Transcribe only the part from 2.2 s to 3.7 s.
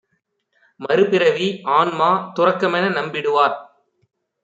துறக்கமென நம்பிடுவார்